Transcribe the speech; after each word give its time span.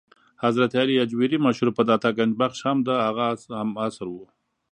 حضرت 0.43 0.71
علي 0.81 0.95
هجویري 1.01 1.37
مشهور 1.45 1.69
په 1.77 1.83
داتا 1.89 2.09
ګنج 2.17 2.33
بخش 2.41 2.59
هم 2.67 2.77
د 2.87 2.89
هغه 3.05 3.27
هم 3.59 3.69
عصر 3.83 4.07
و. 4.11 4.15